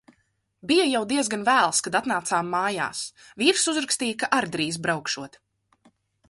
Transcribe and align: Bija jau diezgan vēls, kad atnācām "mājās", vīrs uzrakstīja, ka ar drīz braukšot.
Bija 0.69 0.85
jau 0.91 1.01
diezgan 1.11 1.43
vēls, 1.49 1.81
kad 1.87 1.97
atnācām 1.99 2.49
"mājās", 2.55 3.03
vīrs 3.43 3.67
uzrakstīja, 3.73 4.17
ka 4.25 4.31
ar 4.39 4.49
drīz 4.57 4.81
braukšot. 4.87 5.39